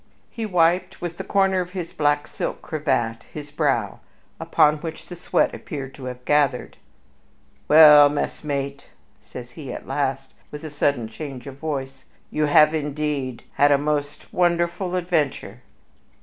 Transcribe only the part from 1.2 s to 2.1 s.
corner of his